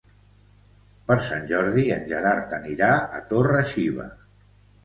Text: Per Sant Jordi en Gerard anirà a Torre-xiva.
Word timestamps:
Per 1.11 1.17
Sant 1.25 1.45
Jordi 1.51 1.85
en 1.97 2.09
Gerard 2.13 2.57
anirà 2.59 2.91
a 3.19 3.23
Torre-xiva. 3.35 4.09